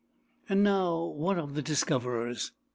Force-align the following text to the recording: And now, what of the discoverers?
And 0.49 0.63
now, 0.63 0.99
what 1.03 1.37
of 1.37 1.53
the 1.53 1.61
discoverers? 1.61 2.53